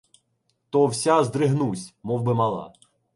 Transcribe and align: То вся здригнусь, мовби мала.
То 0.71 0.87
вся 0.87 1.21
здригнусь, 1.23 1.93
мовби 2.03 2.33
мала. 2.33 2.73